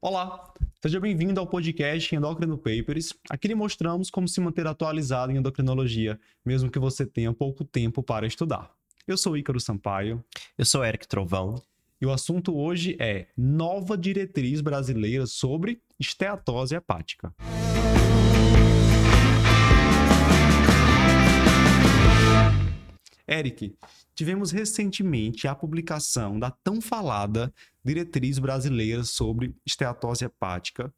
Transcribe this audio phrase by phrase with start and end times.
[0.00, 3.12] Olá, seja bem-vindo ao podcast Endocrino Papers.
[3.28, 8.00] Aqui lhe mostramos como se manter atualizado em endocrinologia, mesmo que você tenha pouco tempo
[8.00, 8.70] para estudar.
[9.08, 10.24] Eu sou Ícaro Sampaio.
[10.56, 11.60] Eu sou Eric Trovão.
[12.00, 17.34] E o assunto hoje é nova diretriz brasileira sobre esteatose hepática.
[23.28, 23.76] Eric,
[24.14, 27.52] tivemos recentemente a publicação da tão falada
[27.88, 30.92] Diretriz Brasileira sobre Esteatose Hepática.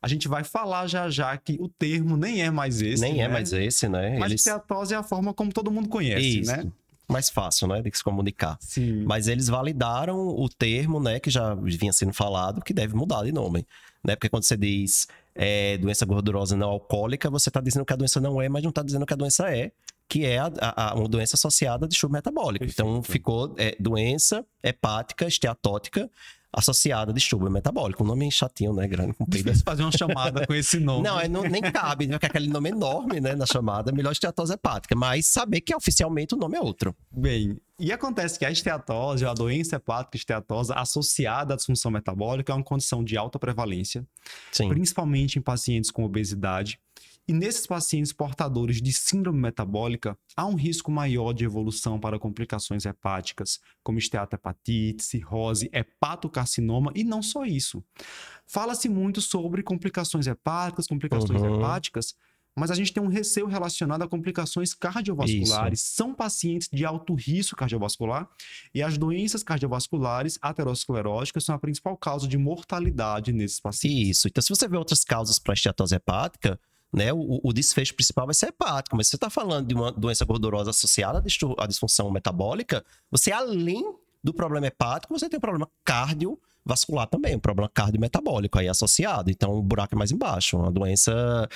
[0.00, 3.02] A gente vai falar já já que o termo nem é mais esse.
[3.02, 3.24] Nem né?
[3.24, 4.18] é mais esse, né?
[4.18, 4.40] Mas Eles...
[4.40, 6.50] esteatose é a forma como todo mundo conhece, Isso.
[6.50, 6.64] né?
[7.06, 7.82] Mais fácil, né?
[7.82, 8.56] De se comunicar.
[8.60, 9.04] Sim.
[9.04, 11.20] Mas eles validaram o termo, né?
[11.20, 13.66] Que já vinha sendo falado, que deve mudar de nome.
[14.02, 14.16] Né?
[14.16, 18.20] Porque quando você diz é, doença gordurosa não alcoólica, você está dizendo que a doença
[18.20, 19.72] não é, mas não está dizendo que a doença é.
[20.10, 22.64] Que é a, a- uma doença associada a distúrbio metabólico.
[22.64, 23.12] Então, Perfeito.
[23.12, 26.10] ficou é, doença hepática esteatótica
[26.52, 28.02] associada a distúrbio metabólico.
[28.02, 28.88] Um nome chatinho, né?
[28.88, 29.44] Grande, comprido.
[29.44, 31.04] Difícil fazer uma chamada com esse nome.
[31.04, 32.14] Não, é, não, nem cabe, né?
[32.14, 34.96] Porque aquele nome enorme, né, na chamada, melhor esteatose hepática.
[34.96, 36.92] Mas saber que oficialmente o nome é outro.
[37.08, 42.52] Bem, e acontece que a esteatose, ou a doença hepática esteatosa associada à disfunção metabólica,
[42.52, 44.04] é uma condição de alta prevalência,
[44.50, 44.68] Sim.
[44.70, 46.80] principalmente em pacientes com obesidade.
[47.30, 52.84] E nesses pacientes portadores de síndrome metabólica, há um risco maior de evolução para complicações
[52.84, 57.84] hepáticas, como esteatohepatite, cirrose, hepatocarcinoma e não só isso.
[58.48, 61.58] Fala-se muito sobre complicações hepáticas, complicações Uhum.
[61.58, 62.16] hepáticas,
[62.58, 65.82] mas a gente tem um receio relacionado a complicações cardiovasculares.
[65.82, 68.28] São pacientes de alto risco cardiovascular
[68.74, 74.08] e as doenças cardiovasculares ateroscleróticas são a principal causa de mortalidade nesses pacientes.
[74.18, 74.26] Isso.
[74.26, 76.58] Então, se você vê outras causas para esteatose hepática,
[76.92, 78.96] né, o, o desfecho principal vai ser hepático.
[78.96, 81.22] Mas se você está falando de uma doença gordurosa associada
[81.58, 87.40] à disfunção metabólica, você, além do problema hepático, você tem um problema cardiovascular também, um
[87.40, 89.30] problema cardiometabólico aí associado.
[89.30, 90.58] Então, o buraco é mais embaixo.
[90.58, 91.48] Uma doença,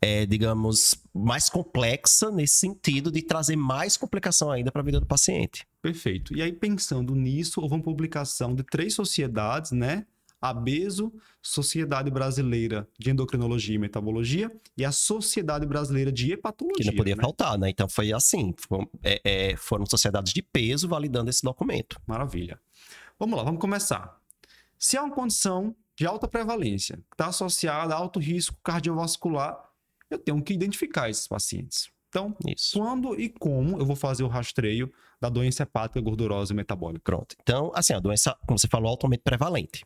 [0.00, 5.06] é, digamos, mais complexa nesse sentido de trazer mais complicação ainda para a vida do
[5.06, 5.66] paciente.
[5.82, 6.34] Perfeito.
[6.34, 10.06] E aí, pensando nisso, houve uma publicação de três sociedades, né?
[10.40, 11.12] A BESO,
[11.42, 16.84] Sociedade Brasileira de Endocrinologia e Metabologia, e a Sociedade Brasileira de Hepatologia.
[16.84, 17.22] Que não podia né?
[17.22, 17.68] faltar, né?
[17.68, 22.00] Então foi assim: foram, é, é, foram sociedades de peso validando esse documento.
[22.06, 22.58] Maravilha.
[23.18, 24.18] Vamos lá, vamos começar.
[24.78, 29.62] Se há uma condição de alta prevalência que está associada a alto risco cardiovascular,
[30.08, 31.90] eu tenho que identificar esses pacientes.
[32.10, 32.76] Então, Isso.
[32.76, 37.02] quando e como eu vou fazer o rastreio da doença hepática gordurosa e metabólica?
[37.04, 37.36] Pronto.
[37.40, 39.84] Então, assim, a doença, como você falou, altamente prevalente.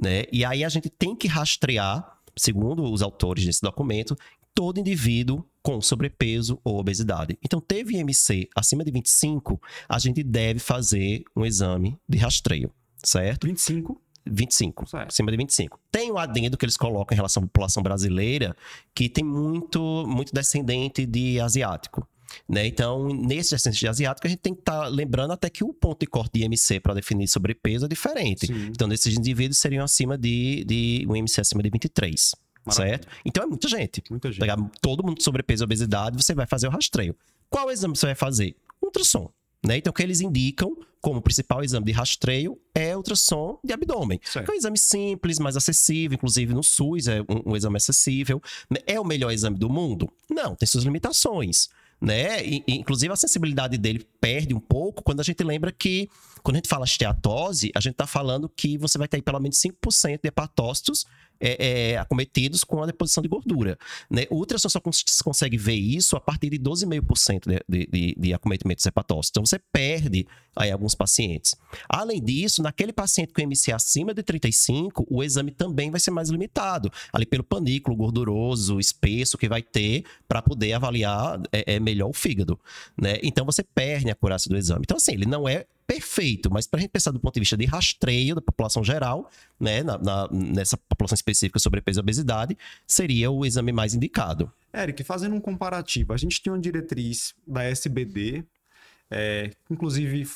[0.00, 0.22] Né?
[0.32, 4.16] E aí a gente tem que rastrear, segundo os autores desse documento,
[4.54, 7.36] todo indivíduo com sobrepeso ou obesidade.
[7.42, 12.70] Então, teve IMC acima de 25, a gente deve fazer um exame de rastreio,
[13.02, 13.48] certo?
[13.48, 15.08] 25, 25, Certo.
[15.08, 15.78] acima de 25.
[15.90, 18.56] Tem o adendo que eles colocam em relação à população brasileira,
[18.94, 22.06] que tem muito, muito descendente de asiático.
[22.48, 22.66] Né?
[22.66, 26.00] Então, nesse descendente de asiático, a gente tem que estar lembrando até que o ponto
[26.00, 28.46] de corte de IMC para definir sobrepeso é diferente.
[28.46, 28.66] Sim.
[28.68, 32.88] Então, nesses indivíduos seriam acima de, de um IMC acima de 23, Maravilha.
[32.98, 33.08] certo?
[33.24, 34.02] Então, é muita gente.
[34.10, 34.46] muita gente.
[34.80, 37.14] Todo mundo com sobrepeso e obesidade, você vai fazer o rastreio.
[37.48, 38.56] Qual exame você vai fazer?
[38.82, 39.30] Ultrassom.
[39.64, 39.78] Né?
[39.78, 44.20] Então, o que eles indicam como principal exame de rastreio é ultrassom de abdômen.
[44.24, 44.50] Certo.
[44.50, 48.42] É um exame simples, mais acessível, inclusive no SUS é um, um exame acessível.
[48.86, 50.10] É o melhor exame do mundo?
[50.30, 51.68] Não, tem suas limitações.
[52.00, 52.44] Né?
[52.44, 56.08] E- inclusive a sensibilidade dele perde um pouco quando a gente lembra que,
[56.42, 59.58] quando a gente fala esteatose, a gente está falando que você vai ter pelo menos
[59.58, 61.04] 5% de hepatócitos
[61.40, 63.78] é, é, acometidos com a deposição de gordura.
[64.10, 64.26] Né?
[64.30, 68.84] O ultrassom só cons- consegue ver isso a partir de 12,5% de, de, de, acometimentos
[68.86, 69.30] hepatócitos.
[69.30, 71.54] Então você perde aí alguns pacientes.
[71.88, 76.28] Além disso, naquele paciente com MC acima de 35, o exame também vai ser mais
[76.30, 82.08] limitado, ali pelo panículo gorduroso, espesso que vai ter para poder avaliar é, é, melhor
[82.08, 82.58] o fígado,
[82.96, 83.18] né?
[83.22, 84.82] Então você perde a acurácia do exame.
[84.84, 87.56] Então assim, ele não é perfeito, mas para a gente pensar do ponto de vista
[87.58, 89.30] de rastreio da população geral,
[89.60, 92.56] né, na- na- nessa população específica sobrepeso e obesidade,
[92.86, 94.52] seria o exame mais indicado.
[94.74, 98.44] Eric, fazendo um comparativo, a gente tem uma diretriz da SBD,
[99.10, 100.26] é, inclusive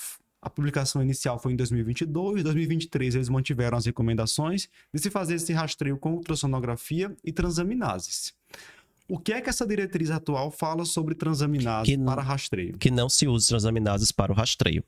[0.40, 5.34] a publicação inicial foi em 2022, em 2023 eles mantiveram as recomendações de se fazer
[5.34, 8.32] esse rastreio com ultrassonografia e transaminases.
[9.08, 12.76] O que é que essa diretriz atual fala sobre transaminase Que n- para rastreio?
[12.78, 14.84] Que não se use transaminases para o rastreio.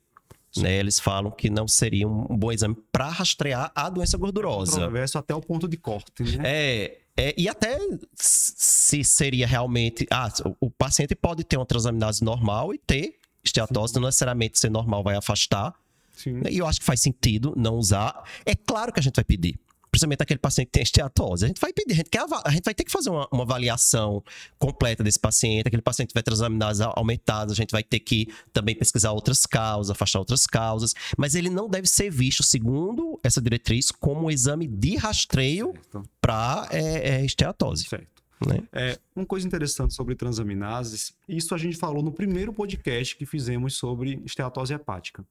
[0.57, 4.73] Né, eles falam que não seria um bom exame para rastrear a doença gordurosa.
[4.73, 6.43] Controverso até o ponto de corte, né?
[6.43, 7.79] É, é, e até
[8.15, 10.05] se seria realmente.
[10.11, 14.69] Ah, o, o paciente pode ter uma transaminase normal e ter esteatose, não necessariamente ser
[14.69, 15.73] normal vai afastar.
[16.15, 16.41] Sim.
[16.49, 18.23] E eu acho que faz sentido não usar.
[18.45, 19.59] É claro que a gente vai pedir.
[19.91, 21.43] Principalmente aquele paciente que tem esteatose.
[21.43, 23.43] A gente vai pedir, a gente, quer, a gente vai ter que fazer uma, uma,
[23.43, 24.23] avaliação
[24.57, 28.27] completa desse paciente, aquele paciente que vai ter transaminases aumentadas, a gente vai ter que
[28.53, 33.41] também pesquisar outras causas, afastar outras causas, mas ele não deve ser visto, segundo essa
[33.41, 35.73] diretriz, como um exame de rastreio
[36.21, 37.83] para é, é, esteatose.
[37.83, 38.21] Certo.
[38.47, 38.63] Né?
[38.71, 43.75] É, uma coisa interessante sobre transaminases, isso a gente falou no primeiro podcast que fizemos
[43.75, 45.23] sobre esteatose hepática,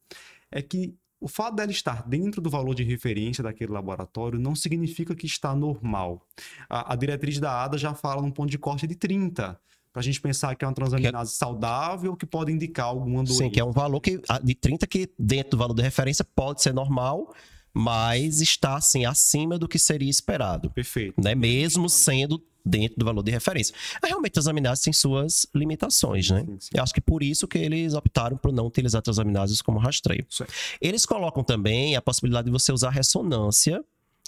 [0.51, 5.15] é que o fato dela estar dentro do valor de referência daquele laboratório não significa
[5.15, 6.27] que está normal.
[6.69, 9.61] A, a diretriz da ADA já fala num ponto de corte de 30,
[9.93, 11.37] para a gente pensar que é uma transaminase é...
[11.37, 13.45] saudável que pode indicar alguma doença.
[13.45, 16.63] Sim, que é um valor que, de 30 que dentro do valor de referência pode
[16.63, 17.35] ser normal,
[17.75, 20.71] mas está assim acima do que seria esperado.
[20.71, 21.21] Perfeito.
[21.23, 21.35] Né?
[21.35, 23.75] Mesmo sendo dentro do valor de referência.
[24.03, 26.45] Realmente, as transaminases têm suas limitações, né?
[26.47, 26.71] Sim, sim.
[26.75, 30.27] Eu acho que por isso que eles optaram por não utilizar transaminases como rastreio.
[30.29, 30.53] Certo.
[30.81, 33.85] Eles colocam também a possibilidade de você usar ressonância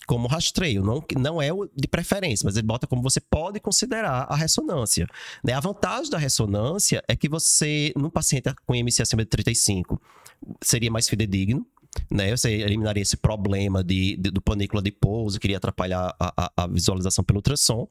[0.07, 4.35] como rastreio, não, não é de preferência, mas ele bota como você pode considerar a
[4.35, 5.07] ressonância.
[5.45, 5.53] Né?
[5.53, 10.01] A vantagem da ressonância é que você, num paciente com IMC acima de 35,
[10.61, 11.67] seria mais fidedigno,
[12.11, 12.35] né?
[12.37, 16.67] Você eliminaria esse problema de, de do panículo adiposo, que iria atrapalhar a, a, a
[16.67, 17.89] visualização pelo ultrassom.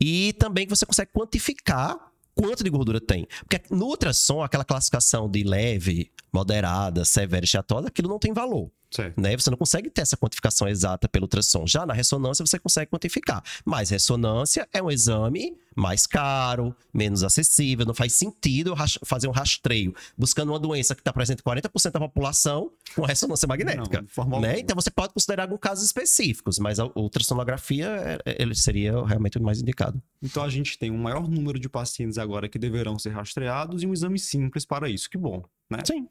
[0.00, 1.96] E também que você consegue quantificar
[2.34, 3.26] quanto de gordura tem.
[3.40, 8.70] Porque no ultrassom, aquela classificação de leve, moderada, severa e esteatosa, aquilo não tem valor.
[9.16, 9.36] Né?
[9.36, 11.66] Você não consegue ter essa quantificação exata pelo ultrassom.
[11.66, 13.42] Já na ressonância você consegue quantificar.
[13.64, 19.94] Mas ressonância é um exame mais caro, menos acessível, não faz sentido fazer um rastreio
[20.18, 24.04] buscando uma doença que está presente em 40% da população com ressonância magnética.
[24.16, 24.58] Não, né?
[24.58, 29.42] Então você pode considerar alguns casos específicos, mas a ultrassonografia é, ele seria realmente o
[29.42, 30.02] mais indicado.
[30.20, 33.86] Então a gente tem um maior número de pacientes agora que deverão ser rastreados e
[33.86, 35.08] um exame simples para isso.
[35.08, 35.82] Que bom né?
[35.84, 36.08] Sim.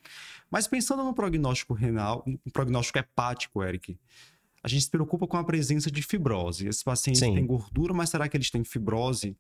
[0.50, 4.00] Mas pensando no prognóstico renal, no prognóstico hepático, Eric,
[4.64, 6.68] a gente se preocupa com a presença de fibrose.
[6.68, 7.34] Esses pacientes Sim.
[7.34, 9.36] têm gordura, mas será que eles têm fibrose?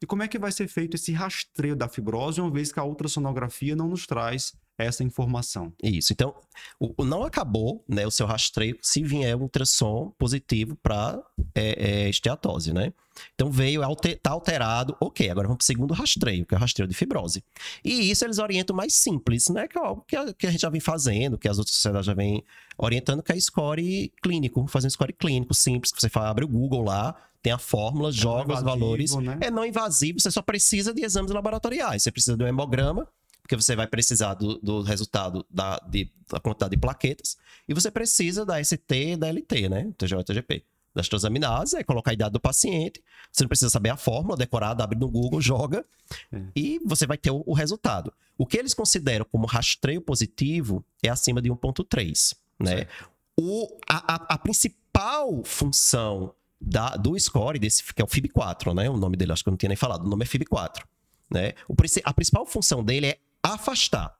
[0.00, 2.84] E como é que vai ser feito esse rastreio da fibrose, uma vez que a
[2.84, 5.72] ultrassonografia não nos traz essa informação?
[5.82, 6.12] Isso.
[6.12, 6.34] Então,
[6.78, 11.22] o, o não acabou né, o seu rastreio se vier um ultrassom positivo para
[11.54, 12.92] é, é, esteatose, né?
[13.34, 16.60] Então veio, alter, tá alterado, ok, agora vamos para o segundo rastreio, que é o
[16.60, 17.44] rastreio de fibrose.
[17.84, 19.68] E isso eles orientam mais simples, né?
[19.68, 22.06] Que é algo que a, que a gente já vem fazendo, que as outras sociedades
[22.06, 22.42] já vêm
[22.78, 26.48] orientando, que é score clínico, fazer um score clínico simples, que você fala, abre o
[26.48, 29.14] Google lá, tem a fórmula, é joga os valores.
[29.16, 29.38] Né?
[29.40, 32.02] É não invasivo, você só precisa de exames laboratoriais.
[32.02, 33.06] Você precisa de um hemograma,
[33.52, 37.36] porque você vai precisar do, do resultado da, de, da quantidade de plaquetas,
[37.68, 39.92] e você precisa da ST e da LT, né?
[39.98, 40.64] TGO e TGP
[40.94, 43.02] das transaminases, é colocar a idade do paciente.
[43.30, 45.84] Você não precisa saber a fórmula decorada, abre no Google, joga
[46.32, 46.42] é.
[46.56, 48.12] e você vai ter o, o, resultado.
[48.38, 52.86] O que eles consideram como rastreio positivo é acima de 1.3, né?
[53.38, 58.88] O, a, a, a, principal função da, do score, desse, que é o FIB4, né?
[58.88, 60.82] O nome dele, acho que eu não tinha nem falado, o nome é FIB4.
[61.30, 61.52] Né?
[61.66, 64.14] O, a principal função dele é afastar.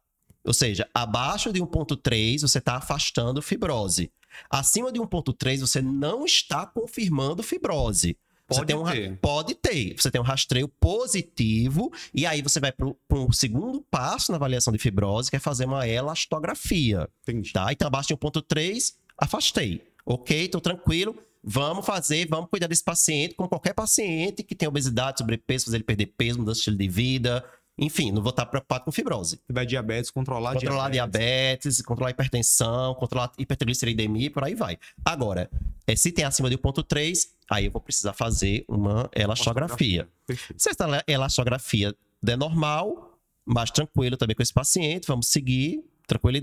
[0.45, 4.11] Ou seja, abaixo de 1.3 você está afastando fibrose.
[4.51, 8.17] Acima de 1,3, você não está confirmando fibrose.
[8.47, 9.19] Pode ter, um, ter.
[9.19, 9.95] Pode ter.
[9.97, 14.73] Você tem um rastreio positivo, e aí você vai para um segundo passo na avaliação
[14.73, 17.09] de fibrose, que é fazer uma elastografia.
[17.23, 17.53] Entendi.
[17.53, 17.73] Tá?
[17.73, 19.83] Então, abaixo de 1,3, afastei.
[20.05, 21.17] Ok, estou tranquilo.
[21.45, 25.85] Vamos fazer, vamos cuidar desse paciente, como qualquer paciente que tem obesidade, sobrepeso, fazer ele
[25.85, 27.45] perder peso, mudança de estilo de vida,
[27.83, 29.37] enfim, não vou estar preocupado com fibrose.
[29.37, 31.21] Se tiver diabetes, controlar, controlar diabetes.
[31.21, 31.83] diabetes.
[31.83, 34.79] controlar hipertensão, controlar hipertrigliceridemia, por aí vai.
[35.05, 35.51] Agora,
[35.87, 40.09] é, se tem acima de 1.3, aí eu vou precisar fazer uma elastografia.
[40.57, 46.39] Se essa elastografia der normal, mais tranquilo também com esse paciente, vamos seguir, tranquilo,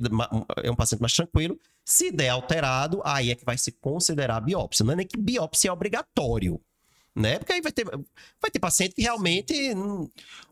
[0.62, 1.58] é um paciente mais tranquilo.
[1.86, 4.86] Se der alterado, aí é que vai se considerar biópsia.
[4.86, 6.62] Não é nem que biópsia é obrigatório
[7.16, 7.40] né?
[7.40, 9.54] Porque aí vai ter, vai ter paciente que realmente.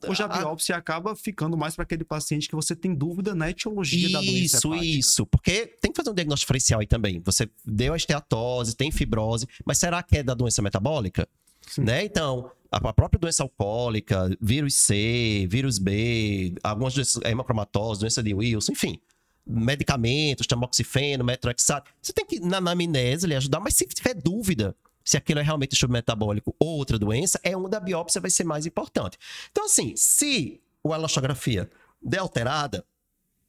[0.07, 0.79] Hoje a biópsia a...
[0.79, 4.57] acaba ficando mais para aquele paciente que você tem dúvida na etiologia isso, da doença.
[4.57, 5.25] Isso, isso.
[5.25, 7.21] Porque tem que fazer um diagnóstico diferencial aí também.
[7.25, 11.27] Você deu a esteatose, tem fibrose, mas será que é da doença metabólica?
[11.77, 12.05] Né?
[12.05, 18.71] Então, a própria doença alcoólica, vírus C, vírus B, algumas doenças, hemocromatose, doença de Wilson,
[18.71, 18.99] enfim
[19.49, 21.89] medicamentos, tamoxifeno, metrexato.
[22.01, 24.75] Você tem que, na anamnese, lhe ajudar, mas se tiver dúvida,
[25.07, 28.43] se aquilo é realmente estudo metabólico ou outra doença, é onde a biópsia vai ser
[28.43, 29.17] mais importante.
[29.49, 31.69] Então, assim, se a elastografia
[32.01, 32.85] der alterada,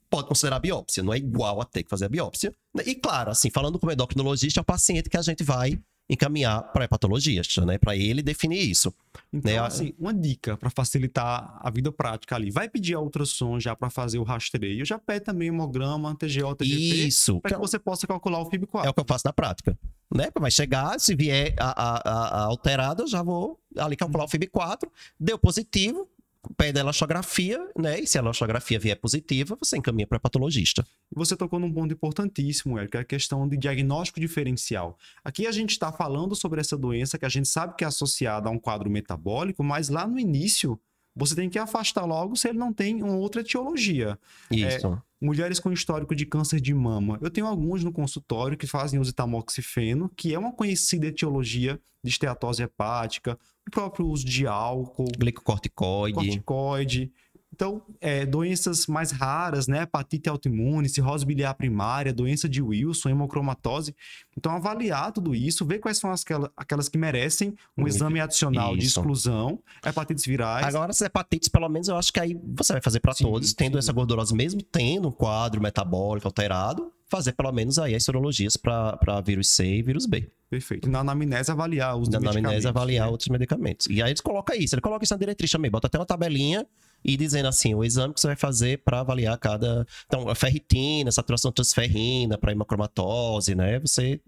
[0.08, 2.54] pode considerar a biópsia, não é igual a ter que fazer a biópsia.
[2.86, 5.76] E claro, assim, falando como endocrinologista, é o paciente que a gente vai
[6.08, 7.76] encaminhar para hepatologista, né?
[7.76, 8.94] Para ele definir isso.
[9.32, 9.58] Então, né?
[9.58, 12.50] assim, uma dica para facilitar a vida prática ali.
[12.50, 14.84] Vai pedir a ultrassom já para fazer o rastreio.
[14.84, 17.06] Já pede também hemograma, TGO, TGP.
[17.06, 17.40] Isso.
[17.40, 18.86] Para que você possa calcular o FIB4.
[18.86, 19.78] É o que eu faço na prática.
[20.14, 20.30] Né?
[20.38, 24.28] Vai chegar, se vier a, a, a, a alterada, eu já vou ali calcular o
[24.28, 24.88] FIB4.
[25.20, 26.08] Deu positivo,
[26.56, 28.00] pede a elastografia, né?
[28.00, 30.86] E se a elastografia vier positiva, você encaminha para patologista.
[31.14, 34.96] Você tocou num ponto importantíssimo, Eric, que é a questão de diagnóstico diferencial.
[35.24, 38.48] Aqui a gente está falando sobre essa doença que a gente sabe que é associada
[38.48, 40.80] a um quadro metabólico, mas lá no início
[41.14, 44.18] você tem que afastar logo se ele não tem uma outra etiologia.
[44.50, 44.86] Isso.
[44.86, 47.18] É, mulheres com histórico de câncer de mama.
[47.20, 51.80] Eu tenho alguns no consultório que fazem uso de tamoxifeno, que é uma conhecida etiologia
[52.02, 56.14] de esteatose hepática, o próprio uso de álcool, glicocorticoide.
[56.14, 57.12] corticoide.
[57.58, 59.82] Então, é, doenças mais raras, né?
[59.82, 63.96] Hepatite autoimune, cirrose biliar primária, doença de Wilson, hemocromatose.
[64.36, 68.84] Então, avaliar tudo isso, ver quais são aquelas, aquelas que merecem um exame adicional de
[68.84, 69.00] Isso.
[69.00, 70.72] exclusão, hepatites virais.
[70.72, 73.72] Agora, as hepatites, pelo menos, eu acho que aí você vai fazer para todos, tendo
[73.72, 73.78] sim.
[73.80, 79.20] essa gordurosa, mesmo tendo um quadro metabólico alterado, fazer pelo menos aí as sorologias para
[79.26, 80.30] vírus C e vírus B.
[80.48, 80.86] Perfeito.
[80.86, 83.10] E na anamnese, avaliar os Na anamnese, avaliar né?
[83.10, 83.88] outros medicamentos.
[83.88, 86.64] E aí eles colocam isso, ele coloca isso na diretriz também, bota até uma tabelinha
[87.04, 89.86] e dizendo assim, o exame que você vai fazer para avaliar cada.
[90.06, 93.78] Então, a ferritina, saturação de transferrina, para hemocromatose, né?
[93.80, 94.20] Você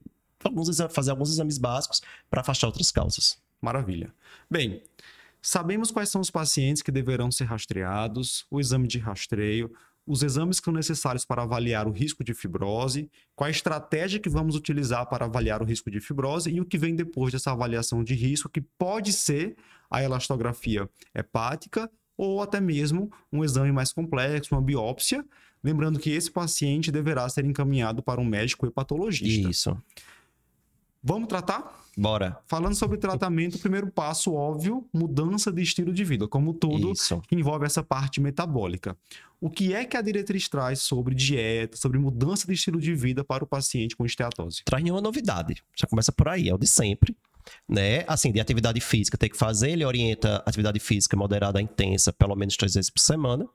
[0.43, 2.01] alguns exa- fazer alguns exames básicos
[2.31, 3.39] para afastar outras causas.
[3.61, 4.13] Maravilha.
[4.51, 4.83] Bem,
[5.43, 9.71] sabemos quais são os pacientes que deverão ser rastreados, o exame de rastreio,
[10.07, 14.31] os exames que são necessários para avaliar o risco de fibrose, qual a estratégia que
[14.31, 18.03] vamos utilizar para avaliar o risco de fibrose e o que vem depois dessa avaliação
[18.03, 19.57] de risco, que pode ser
[19.91, 25.25] a elastografia hepática ou até mesmo um exame mais complexo, uma biópsia.
[25.65, 29.49] Lembrando que esse paciente deverá ser encaminhado para um médico hepatologista.
[29.49, 29.83] Isso.
[31.03, 31.81] Vamos tratar?
[31.97, 32.39] Bora.
[32.47, 37.23] Falando sobre tratamento, o primeiro passo, óbvio, mudança de estilo de vida, como tudo Isso.
[37.27, 38.95] que envolve essa parte metabólica.
[39.41, 43.25] O que é que a diretriz traz sobre dieta, sobre mudança de estilo de vida
[43.25, 44.63] para o paciente com esteatose?
[44.63, 45.63] traz nenhuma novidade.
[45.75, 47.17] Já começa por aí, é o de sempre.
[47.69, 48.05] Né?
[48.07, 52.35] Assim, de atividade física tem que fazer, ele orienta atividade física moderada a intensa, pelo
[52.37, 53.47] menos três vezes por semana.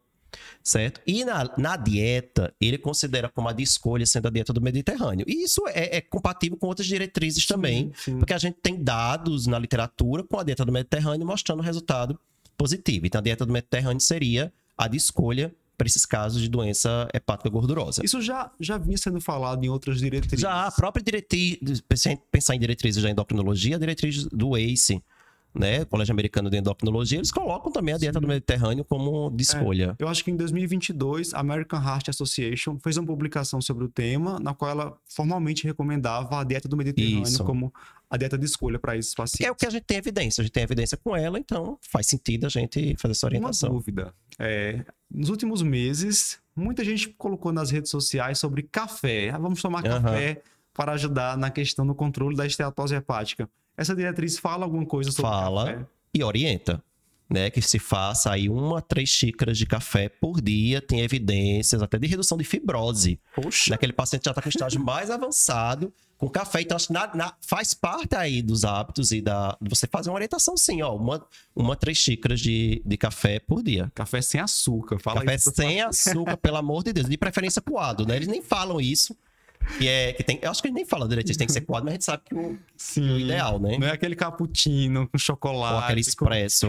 [0.63, 1.00] Certo?
[1.08, 5.25] E na, na dieta, ele considera como a de escolha sendo a dieta do Mediterrâneo.
[5.30, 8.18] E isso é, é compatível com outras diretrizes também, sim.
[8.18, 12.20] porque a gente tem dados na literatura com a dieta do Mediterrâneo mostrando resultado
[12.58, 13.06] positivo.
[13.06, 17.50] Então, a dieta do Mediterrâneo seria a de escolha para esses casos de doença hepática
[17.50, 18.03] gordurosa.
[18.03, 20.39] Isso já, já vinha sendo falado em outras diretrizes.
[20.39, 21.58] Já a própria diretriz,
[22.32, 25.01] pensar- em diretrizes da endocrinologia, a diretriz do ACE,
[25.56, 29.96] né, Colégio Americano de Endocrinologia, eles colocam também a dieta do Mediterrâneo como de escolha.
[29.98, 34.40] Eu acho que em 2022, a American Heart Association fez uma publicação sobre o tema,
[34.40, 37.44] na qual ela formalmente recomendava a dieta do Mediterrâneo Isso.
[37.44, 37.74] como
[38.10, 39.38] a dieta de escolha para esses pacientes.
[39.40, 40.42] Que é o que a gente tem evidência.
[40.42, 43.70] A gente tem evidência com ela, então faz sentido a gente fazer essa Uma orientação.
[43.70, 44.14] dúvida.
[44.38, 49.30] É, nos últimos meses, muita gente colocou nas redes sociais sobre café.
[49.30, 50.02] Ah, vamos tomar Aham.
[50.02, 50.42] café
[50.74, 53.50] para ajudar na questão do controle da esteatose hepática.
[53.77, 55.65] Essa diretriz fala alguma coisa sobre Fala.
[55.65, 55.86] café?
[56.13, 56.84] E orienta.
[57.27, 61.98] Né, que se faça aí uma três xícaras de café por dia, tem evidências até
[61.98, 63.20] de redução de fibrose.
[63.34, 66.62] Poxa, Naquele paciente que já está com estágio mais avançado, com café.
[66.62, 69.58] Então, acho que na- na- faz parte aí dos hábitos e da.
[69.60, 70.96] Você fazer uma orientação, sim, ó.
[70.96, 73.91] Uma, uma três xícaras de, de café por dia.
[73.96, 75.00] café sem açúcar.
[75.00, 77.10] Fala café sem açúcar, pelo amor de Deus.
[77.10, 78.17] De preferência coado, né?
[78.17, 79.17] Eles nem falam isso.
[79.78, 81.84] Que é, que tem, eu acho que eles nem falam direito, tem que ser coado,
[81.86, 83.12] mas a gente sabe que o, Sim.
[83.14, 83.78] o ideal, né?
[83.78, 85.74] Não é aquele cappuccino com chocolate.
[85.74, 86.68] Ou aquele com- expresso.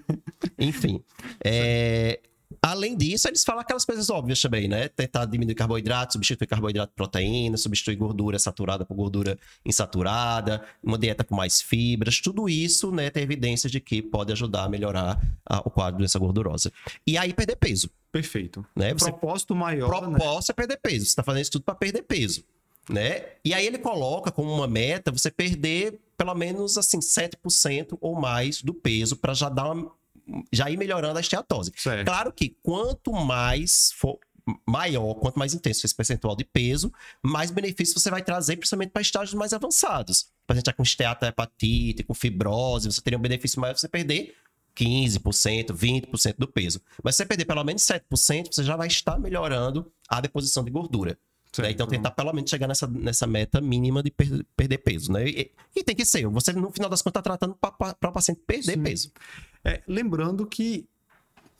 [0.58, 1.02] Enfim.
[1.44, 2.20] É,
[2.62, 4.88] além disso, eles falam aquelas coisas óbvias também, né?
[4.88, 11.24] Tentar diminuir carboidrato, substituir carboidrato por proteína, substituir gordura saturada por gordura insaturada, uma dieta
[11.24, 12.20] com mais fibras.
[12.20, 16.18] Tudo isso, né, tem evidências de que pode ajudar a melhorar a- o quadro dessa
[16.18, 16.72] gordurosa.
[17.06, 18.64] E aí, perder peso, Perfeito.
[18.74, 18.92] né?
[18.94, 20.16] Você propósito maior, né?
[20.18, 21.04] proposta é perder peso.
[21.04, 22.42] Você está fazendo isso tudo para perder peso,
[22.88, 23.24] né?
[23.44, 28.60] E aí ele coloca como uma meta você perder pelo menos assim 7% ou mais
[28.60, 29.92] do peso para já dar uma,
[30.52, 31.72] já ir melhorando a esteatose.
[31.76, 32.06] Certo.
[32.06, 34.18] Claro que quanto mais for
[34.66, 36.92] maior, quanto mais intenso esse percentual de peso,
[37.22, 40.30] mais benefício você vai trazer, principalmente para estágios mais avançados.
[40.46, 44.34] Para gente com esteatohepatite, com fibrose, você teria um benefício maior você perder
[44.74, 46.80] 15%, 20% do peso.
[47.02, 50.70] Mas se você perder pelo menos 7%, você já vai estar melhorando a deposição de
[50.70, 51.18] gordura.
[51.58, 51.70] Né?
[51.70, 55.12] Então, tentar pelo menos chegar nessa, nessa meta mínima de per- perder peso.
[55.12, 55.28] Né?
[55.28, 56.26] E, e tem que ser.
[56.28, 58.82] Você, no final das contas, está tratando para o paciente perder Sim.
[58.82, 59.12] peso.
[59.64, 60.86] É, lembrando que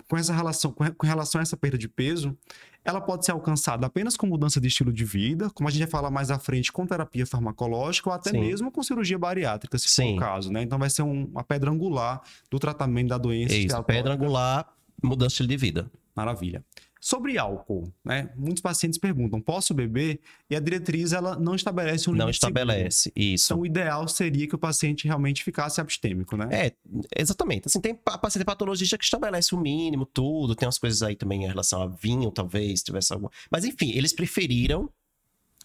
[0.08, 2.34] com essa relação, com, relação a essa perda de peso,
[2.82, 5.90] ela pode ser alcançada apenas com mudança de estilo de vida, como a gente vai
[5.90, 8.40] falar mais à frente, com terapia farmacológica ou até Sim.
[8.40, 10.16] mesmo com cirurgia bariátrica, se for Sim.
[10.16, 10.62] o caso, né?
[10.62, 13.52] Então vai ser um- uma pedra angular do tratamento da doença.
[13.52, 13.86] É isso, esteatose.
[13.98, 14.66] pedra angular,
[15.02, 15.90] mudança de estilo de vida.
[16.16, 16.64] Maravilha.
[17.00, 18.30] Sobre álcool, né?
[18.36, 20.20] Muitos pacientes perguntam: posso beber?
[20.50, 22.58] E a diretriz ela não estabelece um Não limite seguro.
[22.60, 23.12] estabelece.
[23.14, 23.52] Isso.
[23.52, 26.48] Então, o ideal seria que o paciente realmente ficasse abstêmico, né?
[26.50, 26.72] É,
[27.16, 27.66] exatamente.
[27.66, 30.54] Assim, tem pa- paciente patologista que estabelece o mínimo, tudo.
[30.54, 33.30] Tem umas coisas aí também em relação a vinho, talvez, tivesse alguma.
[33.50, 34.90] Mas enfim, eles preferiram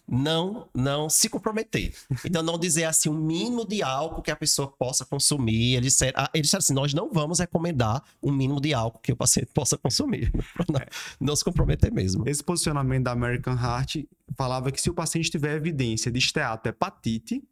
[0.06, 1.94] não não se comprometer.
[2.24, 5.76] Então, não dizer assim o mínimo de álcool que a pessoa possa consumir.
[5.76, 9.12] Eles disseram, ah, eles disseram assim: nós não vamos recomendar o mínimo de álcool que
[9.12, 10.32] o paciente possa consumir.
[10.68, 10.80] Não,
[11.20, 12.26] não se comprometer mesmo.
[12.28, 14.04] Esse posicionamento da American Heart
[14.36, 17.42] falava que se o paciente tiver evidência de esteatohepatite,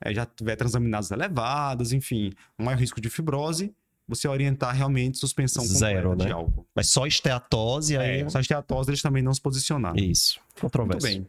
[0.00, 3.74] eh, já tiver transaminases elevadas, enfim, um maior risco de fibrose,
[4.06, 6.34] você orientar realmente suspensão Zero, completa de né?
[6.34, 6.66] álcool.
[6.74, 8.20] Mas só esteatose aí.
[8.20, 9.96] É, só esteatose eles também não se posicionaram.
[9.96, 10.38] Isso.
[10.40, 11.06] Muito Controverso.
[11.06, 11.26] bem.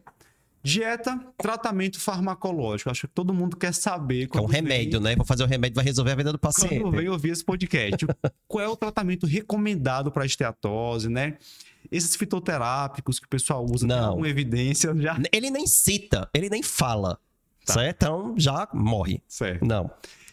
[0.64, 2.88] Dieta, tratamento farmacológico.
[2.90, 4.22] Acho que todo mundo quer saber.
[4.22, 5.14] É um quando vem- remédio, né?
[5.14, 6.80] Vou fazer o remédio, vai resolver a vida do paciente.
[6.80, 8.06] Quando vem ouvir esse podcast,
[8.48, 11.36] qual é o tratamento recomendado para esteatose, né?
[11.92, 14.08] Esses fitoterápicos que o pessoal usa, tem Não.
[14.08, 15.20] alguma evidência já?
[15.30, 17.18] Ele nem cita, ele nem fala.
[17.66, 17.74] Tá.
[17.74, 17.96] Certo?
[18.02, 19.22] Então já morre.
[19.28, 19.66] Certo.
[19.66, 19.90] Não.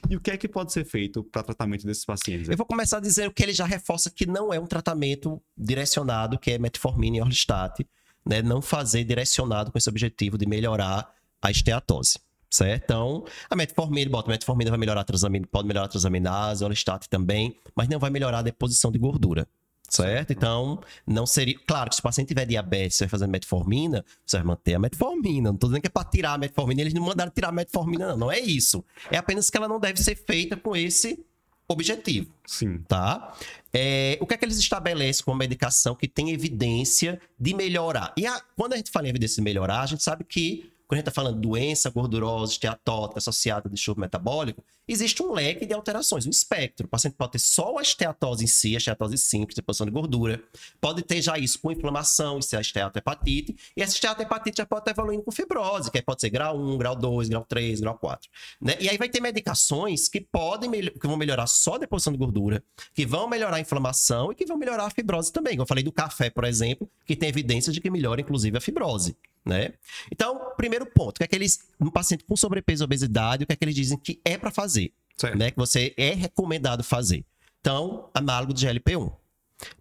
[0.10, 2.48] E o que é que pode ser feito para tratamento desses pacientes?
[2.50, 6.52] Eu vou começar dizendo que ele já reforça que não é um tratamento direcionado, que
[6.52, 7.86] é metformina e orlistat,
[8.26, 8.42] né?
[8.42, 12.20] Não fazer direcionado com esse objetivo de melhorar a esteatose.
[12.50, 12.84] Certo?
[12.84, 17.08] Então, a metformina, ele bota metformina vai melhorar a transamina, pode melhorar a transaminase, orlistat
[17.08, 19.48] também, mas não vai melhorar a deposição de gordura.
[19.88, 20.32] Certo?
[20.32, 21.58] Então, não seria.
[21.66, 24.80] Claro que se o paciente tiver diabetes, você vai fazer metformina, você vai manter a
[24.80, 25.50] metformina.
[25.52, 28.08] Não tô dizendo que é para tirar a metformina, eles não mandaram tirar a metformina,
[28.08, 28.18] não.
[28.18, 28.84] Não é isso.
[29.10, 31.26] É apenas que ela não deve ser feita com esse
[31.72, 32.80] objetivo Sim.
[32.88, 33.34] tá?
[33.74, 38.14] É, o que é que eles estabelecem como medicação que tem evidência de melhorar?
[38.18, 40.98] E a- quando a gente fala em evidência de melhorar, a gente sabe que, quando
[40.98, 45.66] a gente está falando de doença gordurosa, esteatótica associada a distúrbio metabólico, existe um leque
[45.66, 46.86] de alterações, um espectro.
[46.86, 50.44] O paciente pode ter só a esteatose em si, a esteatose simples, deposição de gordura.
[50.82, 53.56] Pode ter já isso com inflamação, isso é a esteatohepatite.
[53.78, 56.78] E essa esteatohepatite já pode estar evoluindo com fibrose, que aí pode ser grau 1,
[56.78, 58.30] grau 2, grau 3, grau 4.
[58.60, 58.76] né?
[58.78, 62.62] E aí vai ter medicações que podem que vão melhorar só a deposição de gordura,
[62.94, 65.58] que vão melhorar a inflamação e que vão melhorar a fibrose também.
[65.58, 69.16] Eu falei do café, por exemplo, que tem evidência de que melhora, inclusive, a fibrose.
[69.46, 69.74] Né?
[70.12, 73.48] Então, primeiro ponto, o que é que eles, um paciente com sobrepeso e obesidade, o
[73.48, 75.38] que é que eles dizem que é para fazer, Certo.
[75.38, 75.50] né?
[75.52, 77.26] Que você é recomendado fazer.
[77.60, 79.12] Então, análogo de GLP-1.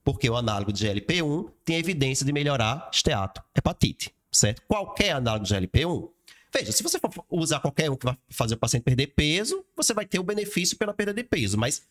[0.05, 4.63] Porque o análogo de GLP-1 tem evidência de melhorar esteato, hepatite, certo?
[4.69, 6.09] Qualquer análogo de GLP-1
[6.53, 9.95] Veja, se você for usar qualquer um que vai fazer o paciente perder peso, você
[9.95, 11.57] vai ter o benefício pela perda de peso.
[11.57, 11.83] Mas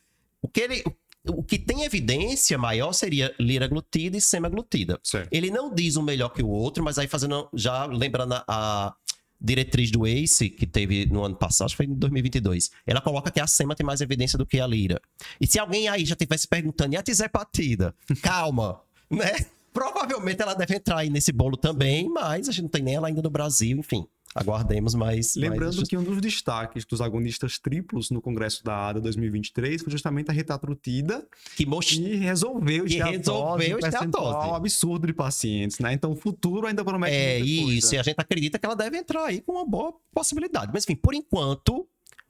[0.41, 0.83] o que, ele,
[1.27, 4.99] o que tem evidência maior seria liraglutida e semaglutida.
[5.03, 5.29] Certo.
[5.31, 8.95] Ele não diz um melhor que o outro, mas aí fazendo, já lembrando a, a
[9.39, 13.31] diretriz do ACE, que teve no ano passado, acho que foi em 2022, ela coloca
[13.31, 15.01] que a sema tem mais evidência do que a lira.
[15.39, 17.95] E se alguém aí já estivesse perguntando, e a tizepatida?
[18.21, 19.45] Calma, né?
[19.71, 23.07] Provavelmente ela deve entrar aí nesse bolo também, mas a gente não tem nem ela
[23.07, 24.05] ainda no Brasil, enfim.
[24.35, 25.35] Aguardemos mais.
[25.35, 25.87] Lembrando mais...
[25.87, 30.33] que um dos destaques dos agonistas triplos no Congresso da ADA 2023 foi justamente a
[30.33, 34.55] retatrutida que mostrou e resolveu Que resolveu um percentual esteatose.
[34.55, 35.93] absurdo de pacientes, né?
[35.93, 39.25] Então o futuro ainda promete É isso, e a gente acredita que ela deve entrar
[39.25, 40.71] aí com uma boa possibilidade.
[40.71, 41.87] Mas enfim, por enquanto,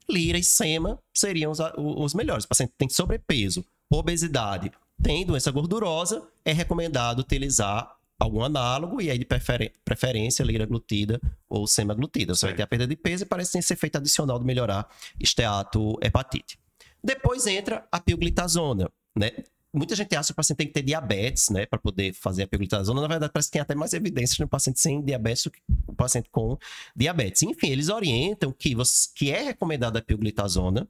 [0.10, 2.46] Lira e Sema seriam os, os melhores.
[2.46, 9.18] O paciente tem sobrepeso, obesidade, tem doença gordurosa, é recomendado utilizar algum análogo, e aí
[9.18, 9.26] de
[9.86, 12.36] preferência, liraglutida ou semaglutida.
[12.36, 14.88] Você vai ter a perda de peso e parece ter esse efeito adicional de melhorar
[15.20, 16.60] esteatohepatite.
[17.04, 19.32] Depois entra a pioglitazona, né?
[19.72, 22.48] Muita gente acha que o paciente tem que ter diabetes, né, para poder fazer a
[22.48, 23.02] pioglitazona.
[23.02, 25.94] Na verdade, parece que tem até mais evidências no paciente sem diabetes do que o
[25.94, 26.58] paciente com
[26.96, 27.44] diabetes.
[27.44, 30.88] Enfim, eles orientam que, você- que é recomendada a pioglitazona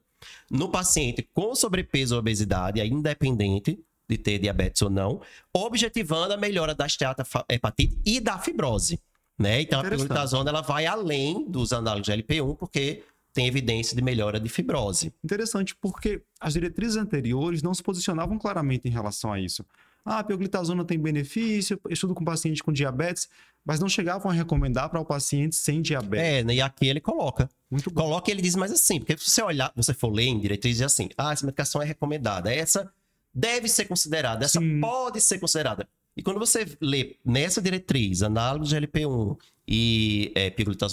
[0.50, 3.78] no paciente com sobrepeso ou obesidade, aí independente
[4.10, 5.20] de ter diabetes ou não,
[5.54, 9.00] objetivando a melhora da esteatohepatite e da fibrose.
[9.38, 9.62] Né?
[9.62, 14.38] Então, a pioglitazona ela vai além dos análogos de LP1, porque tem evidência de melhora
[14.38, 15.12] de fibrose.
[15.24, 19.64] Interessante porque as diretrizes anteriores não se posicionavam claramente em relação a isso.
[20.04, 23.28] Ah, a pioglitazona tem benefício, estudo com paciente com diabetes,
[23.64, 26.26] mas não chegavam a recomendar para o paciente sem diabetes.
[26.26, 26.54] É, né?
[26.54, 27.48] e aqui ele coloca.
[27.70, 28.02] Muito bom.
[28.02, 30.78] Coloca e ele diz mais assim, porque se você olhar, você for ler em diretriz,
[30.78, 32.90] diz assim: ah, essa medicação é recomendada, essa
[33.34, 34.80] deve ser considerada, essa Sim.
[34.80, 35.88] pode ser considerada.
[36.16, 40.50] E quando você lê nessa diretriz, análogo de LP1 e é,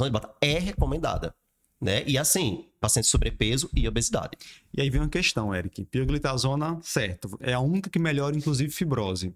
[0.10, 1.34] bota é recomendada.
[1.82, 2.04] né?
[2.06, 4.38] E assim, pacientes sobrepeso e obesidade.
[4.74, 5.84] E aí vem uma questão, Eric.
[5.86, 9.34] Pioglitazona, certo, é a única que melhora, inclusive, fibrose,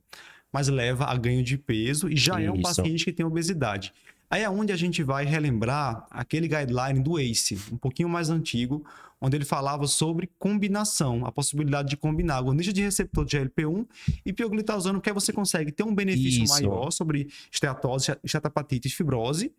[0.52, 2.64] mas leva a ganho de peso e já é um Isso.
[2.64, 3.92] paciente que tem obesidade.
[4.30, 8.86] Aí é onde a gente vai relembrar aquele guideline do ACE, um pouquinho mais antigo,
[9.22, 13.88] onde ele falava sobre combinação, a possibilidade de combinar agonista de receptor de GLP-1
[14.26, 16.54] e pioglitazona, porque aí você consegue ter um benefício Isso.
[16.54, 19.54] maior sobre esteatose, esteatopatite e fibrose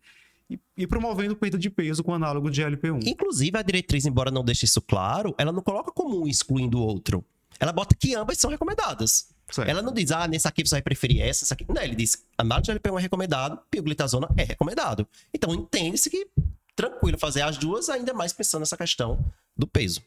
[0.49, 3.07] e, e promovendo perda de peso com análogo de GLP-1.
[3.07, 6.81] Inclusive, a diretriz, embora não deixe isso claro, ela não coloca como um excluindo o
[6.81, 7.23] outro.
[7.57, 9.29] Ela bota que ambas são recomendadas.
[9.49, 9.69] Certo.
[9.69, 11.65] Ela não diz, ah, nesse aqui você vai preferir essa, essa aqui.
[11.69, 15.07] Não, ele diz, análise de LP1 é recomendado, pioglitazona é recomendado.
[15.33, 16.27] Então, entende-se que
[16.75, 19.23] tranquilo fazer as duas, ainda mais pensando nessa questão
[19.57, 20.01] do peso.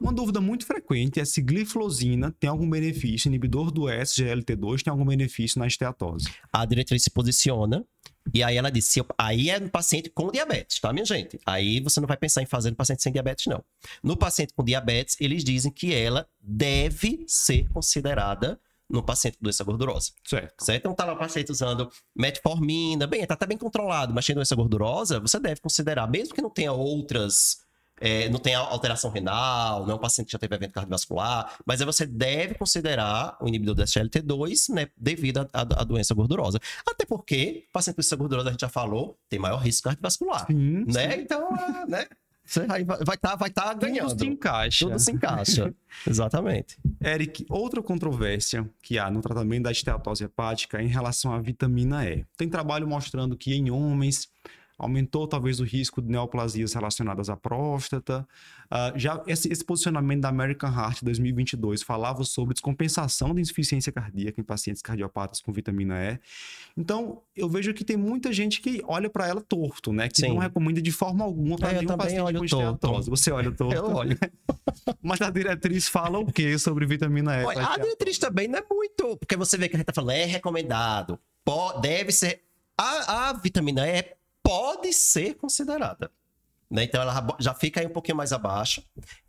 [0.00, 5.04] Uma dúvida muito frequente é se gliflozina tem algum benefício, inibidor do SGLT2 tem algum
[5.04, 6.28] benefício na esteatose.
[6.52, 7.84] A diretriz se posiciona
[8.34, 11.38] e aí ela diz, se eu- aí é no paciente com diabetes, tá, minha gente?
[11.46, 13.64] Aí você não vai pensar em fazer no paciente sem diabetes, não.
[14.02, 19.64] No paciente com diabetes, eles dizem que ela deve ser considerada no paciente com doença
[19.64, 20.10] gordurosa.
[20.24, 20.64] Certo.
[20.64, 20.80] Certo?
[20.80, 24.54] Então tá lá o paciente usando metformina, bem, tá até bem controlado, mas tem doença
[24.54, 27.61] gordurosa, você deve considerar, mesmo que não tenha outras,
[28.02, 31.80] é, não tenha alteração renal, não é um paciente que já teve evento cardiovascular, mas
[31.80, 36.58] aí você deve considerar o inibidor do SGLT2, né, devido à- doença gordurosa.
[36.84, 40.46] Até porque, o paciente com doença gordurosa, a gente já falou, tem maior risco cardiovascular.
[40.48, 41.20] Sim, Né?
[41.20, 42.06] Então, ah, né?
[42.66, 44.08] Vai estar tá, vai tá ganhando.
[44.08, 44.86] Tudo se encaixa.
[44.86, 45.74] Tudo se encaixa.
[46.04, 46.76] Exatamente.
[47.00, 52.04] Eric, outra controvérsia que há no tratamento da esteatose hepática é em relação à vitamina
[52.04, 52.26] E.
[52.36, 54.28] Tem trabalho mostrando que em homens
[54.82, 58.26] aumentou talvez o risco de neoplasias relacionadas à próstata.
[58.70, 64.40] Ah, já esse, esse posicionamento da American Heart 2022 falava sobre descompensação de insuficiência cardíaca
[64.40, 66.18] em pacientes cardiopatas com vitamina E.
[66.76, 70.08] Então, eu vejo que tem muita gente que olha para ela torto, né?
[70.08, 70.28] Que Sim.
[70.30, 73.08] não recomenda de forma alguma para É, nenhum paciente com esteatose.
[73.10, 73.74] Você olha torto.
[73.74, 74.18] Eu olho.
[75.00, 77.44] Mas a diretriz fala o que sobre vitamina E?
[77.44, 79.16] Olha, a diretriz também não é muito.
[79.18, 81.18] Porque você vê que a gente tá falando, é recomendado.
[81.44, 82.42] po- deve ser.
[82.76, 84.04] A, a vitamina E
[84.52, 86.10] pode ser considerada.
[86.70, 86.84] Né?
[86.84, 88.82] Então ela já fica aí um pouquinho mais abaixo.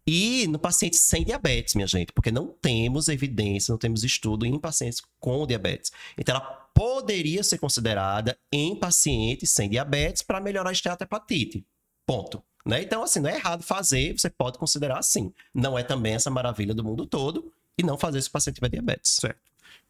[0.05, 4.59] E no paciente sem diabetes, minha gente, porque não temos evidência, não temos estudo em
[4.59, 5.91] pacientes com diabetes.
[6.17, 11.65] Então ela poderia ser considerada em pacientes sem diabetes para melhorar a esteatohepatite.
[12.05, 12.43] Ponto.
[12.65, 12.81] Né?
[12.81, 15.33] Então, assim, não é errado fazer, você pode considerar assim.
[15.53, 18.69] Não é também essa maravilha do mundo todo e não fazer se o paciente tiver
[18.69, 19.17] diabetes.
[19.21, 19.39] Certo.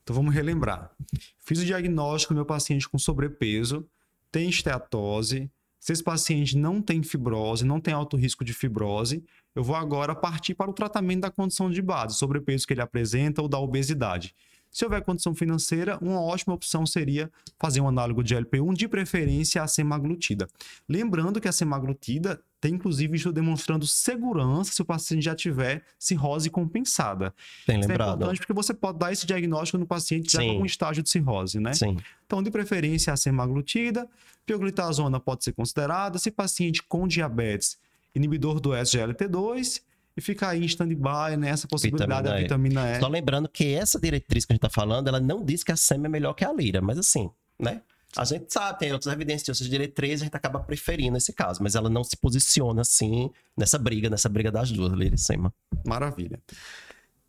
[0.03, 0.91] Então vamos relembrar.
[1.39, 3.87] Fiz o diagnóstico do meu paciente com sobrepeso,
[4.33, 5.49] tem esteatose.
[5.79, 10.15] Se esse paciente não tem fibrose, não tem alto risco de fibrose, eu vou agora
[10.15, 14.33] partir para o tratamento da condição de base, sobrepeso que ele apresenta ou da obesidade.
[14.73, 19.61] Se houver condição financeira, uma ótima opção seria fazer um análogo de LP1, de preferência
[19.61, 20.49] a semaglutida.
[20.89, 26.49] Lembrando que a semaglutida tem inclusive estudo demonstrando segurança se o paciente já tiver cirrose
[26.49, 27.33] compensada.
[27.67, 28.15] Bem Isso é lembrado.
[28.15, 30.57] importante porque você pode dar esse diagnóstico no paciente já Sim.
[30.57, 31.73] com estágio de cirrose, né?
[31.73, 31.97] Sim.
[32.25, 34.07] Então, de preferência, a semaglutida,
[34.45, 36.17] pioglitazona pode ser considerada.
[36.17, 37.77] Se paciente com diabetes,
[38.15, 39.81] inibidor do SGLT2
[40.15, 42.99] e fica aí em stand-by nessa possibilidade da Vitamina vitamina E.
[42.99, 45.75] Só lembrando que essa diretriz que a gente tá falando, ela não diz que a
[45.75, 47.81] SEM é melhor que a Lira, mas assim, né?
[48.15, 51.63] A gente sabe, tem outras evidências, tem outras diretrizes, a gente acaba preferindo esse caso,
[51.63, 55.51] mas ela não se posiciona assim nessa briga, nessa briga das duas, Lira e Sema.
[55.83, 56.39] Maravilha.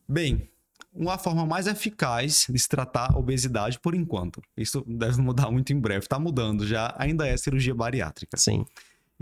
[0.06, 0.50] Bem,
[0.94, 4.42] uma forma mais eficaz de se tratar a obesidade por enquanto.
[4.56, 6.04] Isso deve mudar muito em breve.
[6.04, 6.94] Está mudando já.
[6.98, 8.36] Ainda é cirurgia bariátrica.
[8.36, 8.64] Sim.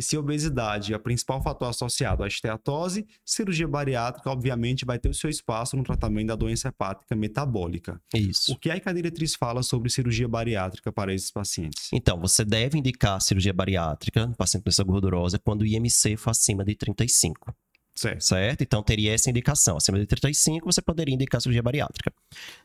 [0.02, 4.98] E se a obesidade é o principal fator associado à esteatose, cirurgia bariátrica, obviamente, vai
[4.98, 8.02] ter o seu espaço no tratamento da doença hepática metabólica.
[8.12, 8.52] Isso.
[8.52, 11.88] O que é que a diretriz fala sobre cirurgia bariátrica para esses pacientes?
[11.92, 16.30] Então, você deve indicar cirurgia bariátrica no paciente com doença gordurosa quando o IMC for
[16.30, 17.54] acima de 35.
[17.94, 18.24] Certo.
[18.24, 18.62] certo?
[18.62, 19.76] Então teria essa indicação.
[19.76, 22.12] Acima de 35, você poderia indicar cirurgia bariátrica.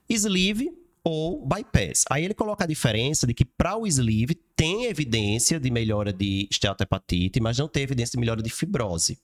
[0.09, 0.71] Sleeve
[1.09, 2.03] ou bypass.
[2.09, 6.49] Aí ele coloca a diferença de que para o sleeve tem evidência de melhora de
[6.51, 9.17] esteatohepatite, mas não tem evidência de melhora de fibrose.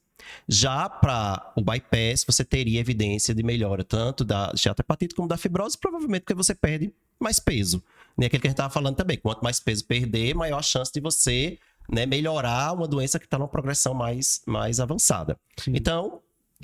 [0.48, 5.78] Já para o bypass, você teria evidência de melhora tanto da esteatohepatite como da fibrose,
[5.78, 7.84] provavelmente porque você perde mais peso.
[8.18, 8.28] Né?
[8.28, 9.18] Aquilo que a gente estava falando também.
[9.18, 11.60] Quanto mais peso perder, maior a chance de você
[11.92, 15.38] né, melhorar uma doença que está numa progressão mais, mais avançada.
[15.58, 15.74] Sim.
[15.76, 16.22] Então,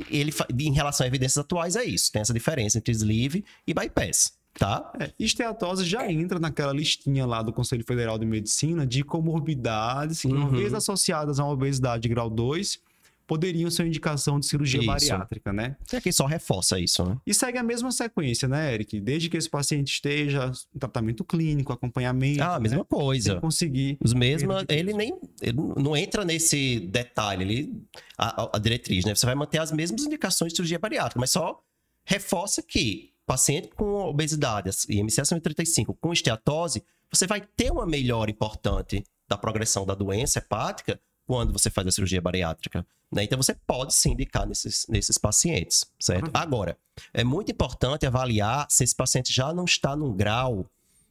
[0.09, 2.09] ele, em relação a evidências atuais, é isso.
[2.09, 4.91] Tem essa diferença entre sleeve e bypass, tá?
[4.99, 10.27] É, esteatose já entra naquela listinha lá do Conselho Federal de Medicina de comorbidades que,
[10.27, 10.51] uma Uhum.
[10.51, 12.79] vez associadas a uma obesidade de grau 2,
[13.27, 14.87] poderiam ser uma indicação de cirurgia Isso.
[14.87, 15.75] bariátrica, né?
[15.93, 17.15] E aqui só reforça isso, né?
[17.27, 18.99] E segue a mesma sequência, né, Eric?
[18.99, 22.41] Desde que esse paciente esteja em tratamento clínico, acompanhamento.
[22.41, 22.63] Ah, a né?
[22.63, 23.35] mesma Sem coisa.
[23.39, 23.97] conseguir.
[24.03, 27.83] Os mesmos, ele nem ele não entra nesse detalhe, ele,
[28.17, 29.13] a, a- a diretriz, né?
[29.13, 31.61] Você vai manter as mesmas indicações de cirurgia bariátrica, mas só
[32.03, 37.85] reforça que paciente com obesidade, IMC acima de 35, com esteatose, você vai ter uma
[37.85, 42.83] melhora importante da progressão da doença hepática quando você faz a cirurgia bariátrica.
[43.11, 43.25] Né?
[43.25, 46.31] Então você pode se indicar nesses, nesses pacientes, certo?
[46.31, 46.41] Maravilha.
[46.41, 46.77] Agora,
[47.13, 50.65] é muito importante avaliar se esse paciente já não está num grau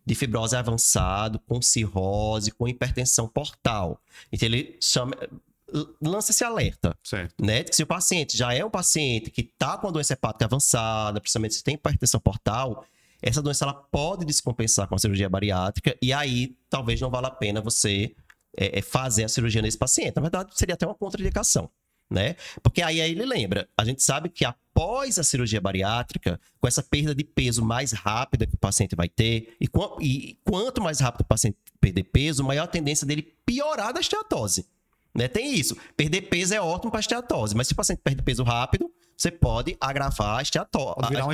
[0.05, 4.01] de fibrose avançado, com cirrose, com hipertensão portal.
[4.33, 5.15] Então ele chama,
[6.01, 7.45] lança esse alerta, Certo.
[7.45, 7.65] né?
[7.71, 11.55] Se o paciente já é um paciente que está com a doença hepática avançada, principalmente
[11.55, 12.85] se tem hipertensão portal,
[13.21, 17.31] essa doença ela pode descompensar com a cirurgia bariátrica e aí talvez não valha a
[17.31, 18.15] pena você
[18.57, 20.17] é, é, fazer a cirurgia nesse paciente.
[20.17, 21.69] Na verdade, seria até uma contraindicação,
[22.11, 22.37] né?
[22.63, 26.83] Porque aí, aí ele lembra, a gente sabe que após a cirurgia bariátrica, com essa
[26.83, 29.69] perda de peso mais rápida que o paciente vai ter, e,
[30.01, 34.67] e quanto mais rápido o paciente perder peso, maior a tendência dele piorar da esteatose.
[35.15, 35.27] Né?
[35.29, 35.77] Tem isso.
[35.97, 39.77] Perder peso é ótimo para esteatose, mas se o paciente perde peso rápido, você pode
[39.81, 40.95] agravar a esteatose.
[40.95, 41.33] Pode virar uma.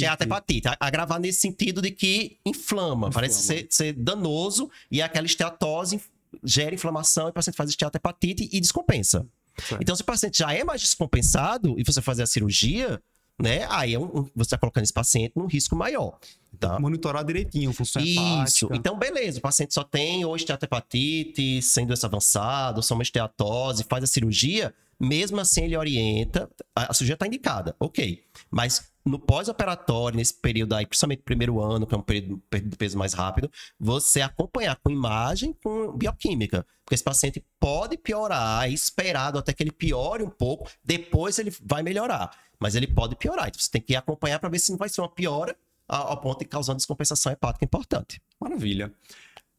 [0.00, 0.68] Esteatohepatite.
[0.68, 3.10] A- Agravar nesse sentido de que inflama.
[3.10, 6.00] Parece ser, ser danoso e aquela esteatose
[6.42, 9.24] gera inflamação e o paciente faz esteatohepatite e descompensa.
[9.56, 9.82] Certo.
[9.82, 13.00] Então, se o paciente já é mais descompensado e você fazer a cirurgia,
[13.42, 13.66] né?
[13.68, 16.18] Aí é um- você está colocando esse paciente num risco maior.
[16.60, 16.78] Tá?
[16.78, 18.20] Monitorar direitinho a função Isso.
[18.66, 18.76] hepática.
[18.76, 19.38] Então, beleza.
[19.38, 24.06] O paciente só tem ou esteatohepatite, sem doença avançada, ou só uma esteatose, faz a
[24.06, 26.48] cirurgia, mesmo assim ele orienta.
[26.74, 28.24] A, cirurgia está indicada, ok.
[28.50, 32.96] Mas no pós-operatório, nesse período aí, principalmente primeiro ano, que é um período de peso
[32.96, 36.64] mais rápido, você acompanhar com imagem, com bioquímica.
[36.84, 41.52] Porque esse paciente pode piorar, é esperado até que ele piore um pouco, depois ele
[41.60, 42.30] vai melhorar.
[42.60, 43.48] Mas ele pode piorar.
[43.48, 45.56] Então você tem que acompanhar para ver se não vai ser uma piora
[45.88, 48.22] ao ponto de causar descompensação hepática importante.
[48.40, 48.92] Maravilha.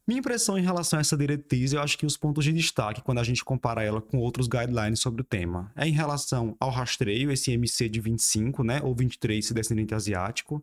[0.06, 3.18] Minha impressão em relação a essa diretriz, eu acho que os pontos de destaque, quando
[3.18, 7.32] a gente compara ela com outros guidelines sobre o tema, é em relação ao rastreio,
[7.32, 10.62] esse MC de 25, né, ou 23 se descendente asiático,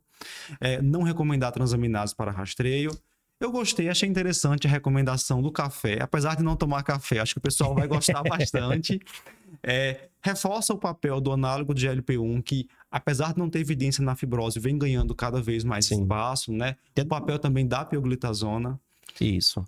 [0.60, 2.92] é, não recomendar transaminases para rastreio.
[3.40, 7.40] Eu gostei, achei interessante a recomendação do café, apesar de não tomar café, acho que
[7.40, 9.00] o pessoal vai gostar bastante.
[9.64, 14.16] É, reforça o papel do análogo de GLP-1, que apesar de não ter evidência na
[14.16, 16.04] fibrose, vem ganhando cada vez mais Sim.
[16.04, 16.76] espaço, né?
[16.96, 18.80] O papel também da pioglitazona.
[19.19, 19.65] Isso.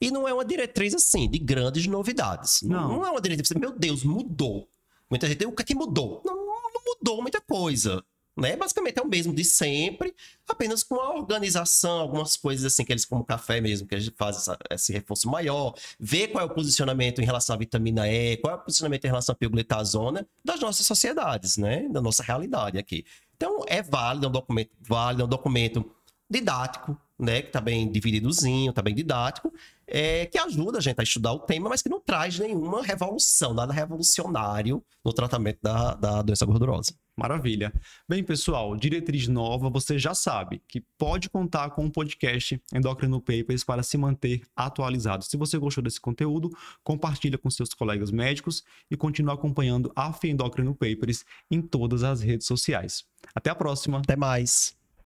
[0.00, 2.62] E não é uma diretriz assim, de grandes novidades.
[2.62, 3.06] Não, Não.
[3.06, 4.68] é uma diretriz, meu Deus, mudou.
[5.08, 6.20] Muita gente, o que é que mudou?
[6.24, 8.02] Não, não mudou muita coisa.
[8.36, 8.56] Né?
[8.56, 10.12] Basicamente é o mesmo de sempre,
[10.48, 14.14] apenas com a organização, algumas coisas assim que eles, como café mesmo, que a gente
[14.16, 18.54] faz esse reforço maior, ver qual é o posicionamento em relação à vitamina E, qual
[18.54, 21.88] é o posicionamento em relação à pioglitazona das nossas sociedades, né?
[21.88, 23.04] Da nossa realidade aqui.
[23.36, 25.88] Então é válido, é um documento válido, é um documento
[26.30, 27.42] didático, né?
[27.42, 29.52] Que tá bem divididozinho, tá bem didático,
[29.86, 33.54] é, que ajuda a gente a estudar o tema, mas que não traz nenhuma revolução,
[33.54, 36.94] nada revolucionário no tratamento da, da doença gordurosa.
[37.16, 37.72] Maravilha.
[38.08, 43.62] Bem, pessoal, diretriz nova, você já sabe que pode contar com o podcast Endocrino Papers
[43.62, 45.24] para se manter atualizado.
[45.24, 46.50] Se você gostou desse conteúdo,
[46.82, 52.20] compartilha com seus colegas médicos e continue acompanhando a FE Endocrino Papers em todas as
[52.20, 53.04] redes sociais.
[53.32, 53.98] Até a próxima!
[53.98, 54.83] Até mais!